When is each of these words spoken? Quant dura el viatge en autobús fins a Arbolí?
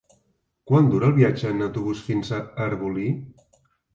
Quant 0.69 0.87
dura 0.93 1.09
el 1.11 1.15
viatge 1.17 1.51
en 1.57 1.61
autobús 1.65 2.01
fins 2.09 2.33
a 2.37 2.39
Arbolí? 2.69 3.07